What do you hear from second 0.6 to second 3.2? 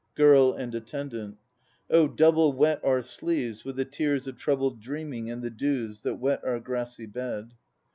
ATTENDANT. Oh double wet our